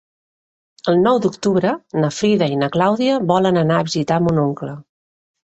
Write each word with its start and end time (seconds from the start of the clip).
El 0.93 1.01
nou 1.07 1.19
d'octubre 1.25 1.73
na 2.05 2.11
Frida 2.21 2.49
i 2.53 2.57
na 2.63 2.71
Clàudia 2.77 3.21
volen 3.33 3.63
anar 3.65 3.81
a 3.83 3.87
visitar 3.91 4.21
mon 4.29 4.45
oncle. 4.49 4.75